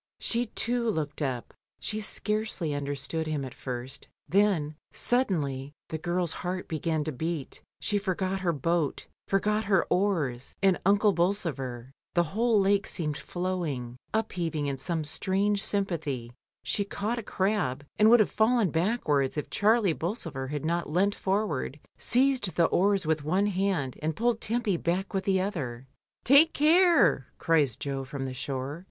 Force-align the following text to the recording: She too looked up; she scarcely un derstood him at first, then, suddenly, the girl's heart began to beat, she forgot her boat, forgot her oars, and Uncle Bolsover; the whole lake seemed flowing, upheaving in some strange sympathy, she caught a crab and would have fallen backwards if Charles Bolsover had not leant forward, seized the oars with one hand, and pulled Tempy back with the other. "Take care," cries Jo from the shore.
She 0.19 0.47
too 0.47 0.89
looked 0.89 1.21
up; 1.21 1.53
she 1.79 2.01
scarcely 2.01 2.73
un 2.73 2.87
derstood 2.87 3.27
him 3.27 3.45
at 3.45 3.53
first, 3.53 4.07
then, 4.27 4.73
suddenly, 4.91 5.73
the 5.89 5.99
girl's 5.99 6.31
heart 6.41 6.67
began 6.67 7.03
to 7.03 7.11
beat, 7.11 7.61
she 7.79 7.99
forgot 7.99 8.39
her 8.39 8.51
boat, 8.51 9.05
forgot 9.27 9.65
her 9.65 9.83
oars, 9.91 10.55
and 10.63 10.81
Uncle 10.87 11.13
Bolsover; 11.13 11.91
the 12.15 12.23
whole 12.33 12.59
lake 12.59 12.87
seemed 12.87 13.15
flowing, 13.15 13.95
upheaving 14.11 14.65
in 14.65 14.79
some 14.79 15.03
strange 15.03 15.63
sympathy, 15.63 16.33
she 16.63 16.83
caught 16.83 17.19
a 17.19 17.21
crab 17.21 17.85
and 17.99 18.09
would 18.09 18.21
have 18.21 18.31
fallen 18.31 18.71
backwards 18.71 19.37
if 19.37 19.51
Charles 19.51 19.93
Bolsover 19.93 20.47
had 20.47 20.65
not 20.65 20.89
leant 20.89 21.13
forward, 21.13 21.79
seized 21.99 22.55
the 22.55 22.65
oars 22.65 23.05
with 23.05 23.23
one 23.23 23.45
hand, 23.45 23.99
and 24.01 24.15
pulled 24.15 24.41
Tempy 24.41 24.77
back 24.77 25.13
with 25.13 25.25
the 25.25 25.39
other. 25.41 25.85
"Take 26.23 26.53
care," 26.55 27.27
cries 27.37 27.75
Jo 27.75 28.03
from 28.03 28.23
the 28.23 28.33
shore. 28.33 28.79